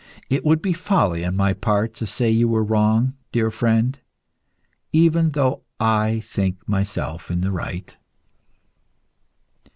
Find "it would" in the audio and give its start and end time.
0.31-0.63